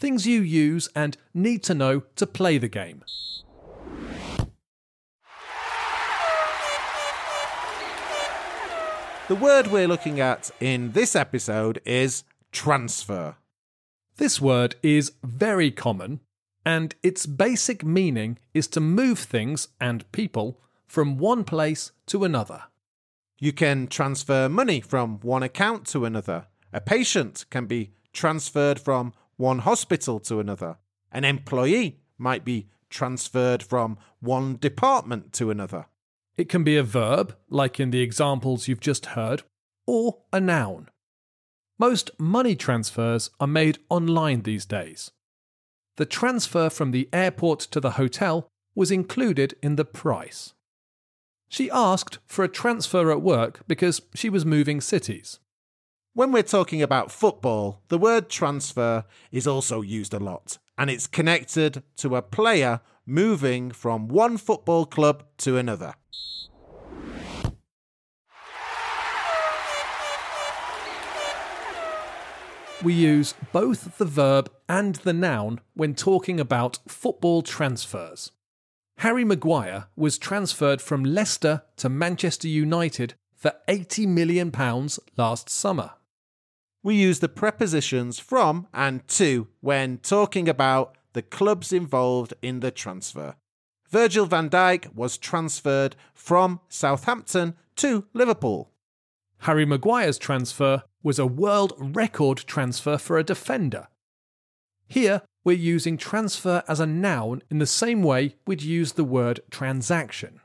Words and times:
things 0.00 0.26
you 0.26 0.40
use 0.40 0.88
and 0.96 1.16
need 1.34 1.62
to 1.64 1.74
know 1.74 2.00
to 2.16 2.26
play 2.26 2.58
the 2.58 2.68
game. 2.68 3.04
The 9.28 9.36
word 9.36 9.68
we're 9.68 9.86
looking 9.86 10.18
at 10.18 10.50
in 10.58 10.90
this 10.90 11.14
episode 11.14 11.80
is 11.84 12.24
transfer. 12.50 13.36
This 14.16 14.40
word 14.40 14.74
is 14.82 15.12
very 15.22 15.70
common, 15.70 16.18
and 16.66 16.96
its 17.02 17.26
basic 17.26 17.84
meaning 17.84 18.38
is 18.52 18.66
to 18.68 18.80
move 18.80 19.20
things 19.20 19.68
and 19.80 20.10
people 20.10 20.58
from 20.88 21.16
one 21.16 21.44
place 21.44 21.92
to 22.06 22.24
another. 22.24 22.64
You 23.38 23.52
can 23.52 23.86
transfer 23.86 24.48
money 24.48 24.80
from 24.80 25.20
one 25.20 25.44
account 25.44 25.86
to 25.88 26.04
another. 26.04 26.46
A 26.72 26.80
patient 26.80 27.44
can 27.50 27.66
be 27.66 27.92
transferred 28.12 28.80
from 28.80 29.12
one 29.40 29.60
hospital 29.60 30.20
to 30.20 30.38
another. 30.38 30.76
An 31.10 31.24
employee 31.24 31.98
might 32.18 32.44
be 32.44 32.68
transferred 32.90 33.62
from 33.62 33.96
one 34.20 34.56
department 34.56 35.32
to 35.32 35.50
another. 35.50 35.86
It 36.36 36.48
can 36.48 36.62
be 36.62 36.76
a 36.76 36.82
verb, 36.82 37.34
like 37.48 37.80
in 37.80 37.90
the 37.90 38.02
examples 38.02 38.68
you've 38.68 38.80
just 38.80 39.06
heard, 39.06 39.42
or 39.86 40.18
a 40.32 40.40
noun. 40.40 40.90
Most 41.78 42.10
money 42.18 42.54
transfers 42.54 43.30
are 43.40 43.46
made 43.46 43.78
online 43.88 44.42
these 44.42 44.66
days. 44.66 45.10
The 45.96 46.04
transfer 46.04 46.68
from 46.68 46.90
the 46.90 47.08
airport 47.10 47.60
to 47.60 47.80
the 47.80 47.92
hotel 47.92 48.46
was 48.74 48.90
included 48.90 49.54
in 49.62 49.76
the 49.76 49.84
price. 49.86 50.52
She 51.48 51.70
asked 51.70 52.18
for 52.26 52.44
a 52.44 52.48
transfer 52.48 53.10
at 53.10 53.22
work 53.22 53.62
because 53.66 54.02
she 54.14 54.28
was 54.28 54.44
moving 54.44 54.80
cities. 54.82 55.40
When 56.12 56.32
we're 56.32 56.42
talking 56.42 56.82
about 56.82 57.12
football, 57.12 57.82
the 57.86 57.96
word 57.96 58.28
transfer 58.28 59.04
is 59.30 59.46
also 59.46 59.80
used 59.80 60.12
a 60.12 60.18
lot, 60.18 60.58
and 60.76 60.90
it's 60.90 61.06
connected 61.06 61.84
to 61.98 62.16
a 62.16 62.22
player 62.22 62.80
moving 63.06 63.70
from 63.70 64.08
one 64.08 64.36
football 64.36 64.86
club 64.86 65.22
to 65.38 65.56
another. 65.56 65.94
We 72.82 72.92
use 72.92 73.34
both 73.52 73.96
the 73.98 74.04
verb 74.04 74.50
and 74.68 74.96
the 74.96 75.12
noun 75.12 75.60
when 75.74 75.94
talking 75.94 76.40
about 76.40 76.80
football 76.88 77.42
transfers. 77.42 78.32
Harry 78.98 79.24
Maguire 79.24 79.86
was 79.94 80.18
transferred 80.18 80.82
from 80.82 81.04
Leicester 81.04 81.62
to 81.76 81.88
Manchester 81.88 82.48
United 82.48 83.14
for 83.36 83.52
£80 83.68 84.08
million 84.08 84.50
last 85.16 85.48
summer. 85.48 85.92
We 86.82 86.94
use 86.94 87.18
the 87.20 87.28
prepositions 87.28 88.18
from 88.18 88.66
and 88.72 89.06
to 89.08 89.48
when 89.60 89.98
talking 89.98 90.48
about 90.48 90.96
the 91.12 91.22
clubs 91.22 91.72
involved 91.72 92.32
in 92.40 92.60
the 92.60 92.70
transfer. 92.70 93.34
Virgil 93.88 94.26
van 94.26 94.48
Dijk 94.48 94.94
was 94.94 95.18
transferred 95.18 95.96
from 96.14 96.60
Southampton 96.68 97.54
to 97.76 98.06
Liverpool. 98.14 98.70
Harry 99.38 99.66
Maguire's 99.66 100.18
transfer 100.18 100.84
was 101.02 101.18
a 101.18 101.26
world 101.26 101.72
record 101.78 102.38
transfer 102.38 102.96
for 102.96 103.18
a 103.18 103.24
defender. 103.24 103.88
Here, 104.86 105.22
we're 105.44 105.56
using 105.56 105.96
transfer 105.96 106.62
as 106.68 106.80
a 106.80 106.86
noun 106.86 107.42
in 107.50 107.58
the 107.58 107.66
same 107.66 108.02
way 108.02 108.36
we'd 108.46 108.62
use 108.62 108.92
the 108.92 109.04
word 109.04 109.40
transaction. 109.50 110.40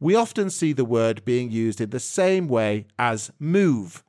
We 0.00 0.14
often 0.14 0.50
see 0.50 0.72
the 0.72 0.84
word 0.84 1.24
being 1.24 1.50
used 1.50 1.80
in 1.80 1.90
the 1.90 2.00
same 2.00 2.48
way 2.48 2.86
as 2.98 3.30
move. 3.38 4.02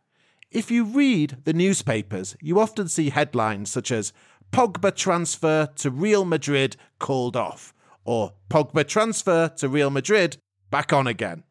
If 0.52 0.72
you 0.72 0.85
read 0.85 1.38
the 1.44 1.53
newspapers, 1.53 2.38
you 2.41 2.59
often 2.59 2.88
see 2.88 3.09
headlines 3.09 3.69
such 3.69 3.91
as 3.91 4.13
Pogba 4.52 4.96
transfer 4.96 5.69
to 5.75 5.91
Real 5.91 6.24
Madrid 6.24 6.78
called 7.00 7.35
off, 7.35 7.74
or 8.06 8.34
Pogba 8.50 8.88
transfer 8.88 9.50
to 9.58 9.68
Real 9.68 9.90
Madrid 9.90 10.38
back 10.72 10.94
on 10.94 11.06
again. 11.06 11.44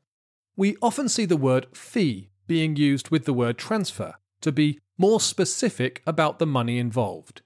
We 0.56 0.76
often 0.80 1.08
see 1.10 1.26
the 1.26 1.36
word 1.36 1.66
fee 1.76 2.30
being 2.46 2.76
used 2.76 3.10
with 3.10 3.26
the 3.26 3.34
word 3.34 3.58
transfer 3.58 4.14
to 4.40 4.50
be 4.50 4.78
more 4.96 5.20
specific 5.20 6.02
about 6.06 6.38
the 6.38 6.46
money 6.46 6.78
involved. 6.78 7.42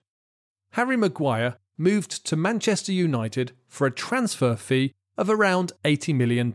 Harry 0.73 0.97
Maguire 0.97 1.57
moved 1.77 2.25
to 2.27 2.37
Manchester 2.37 2.93
United 2.93 3.53
for 3.67 3.87
a 3.87 3.91
transfer 3.91 4.55
fee 4.55 4.93
of 5.19 5.29
around 5.29 5.73
£80 5.85 6.15
million. 6.15 6.55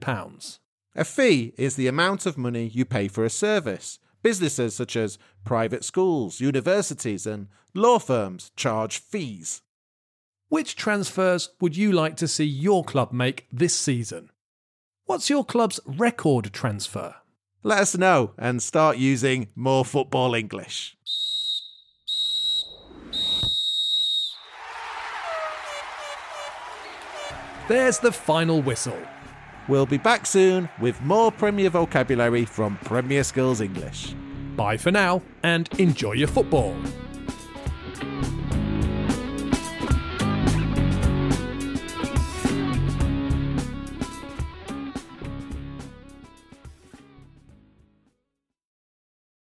A 0.95 1.03
fee 1.03 1.53
is 1.57 1.75
the 1.75 1.87
amount 1.87 2.25
of 2.25 2.37
money 2.37 2.67
you 2.67 2.85
pay 2.85 3.09
for 3.09 3.25
a 3.25 3.29
service. 3.29 3.99
Businesses 4.25 4.73
such 4.75 4.95
as 4.95 5.19
private 5.43 5.85
schools, 5.85 6.41
universities, 6.41 7.27
and 7.27 7.47
law 7.75 7.99
firms 7.99 8.49
charge 8.55 8.97
fees. 8.97 9.61
Which 10.49 10.75
transfers 10.75 11.49
would 11.61 11.77
you 11.77 11.91
like 11.91 12.17
to 12.17 12.27
see 12.27 12.43
your 12.43 12.83
club 12.83 13.13
make 13.13 13.45
this 13.51 13.75
season? 13.75 14.31
What's 15.05 15.29
your 15.29 15.45
club's 15.45 15.79
record 15.85 16.51
transfer? 16.53 17.13
Let 17.61 17.77
us 17.77 17.95
know 17.95 18.31
and 18.35 18.63
start 18.63 18.97
using 18.97 19.49
more 19.53 19.85
football 19.85 20.33
English. 20.33 20.97
There's 27.67 27.99
the 27.99 28.11
final 28.11 28.63
whistle. 28.63 28.97
We'll 29.67 29.85
be 29.85 29.97
back 29.97 30.25
soon 30.25 30.69
with 30.79 31.01
more 31.01 31.31
Premier 31.31 31.69
vocabulary 31.69 32.45
from 32.45 32.77
Premier 32.83 33.23
Skills 33.23 33.61
English. 33.61 34.13
Bye 34.55 34.77
for 34.77 34.91
now 34.91 35.21
and 35.43 35.67
enjoy 35.79 36.13
your 36.13 36.27
football. 36.27 36.75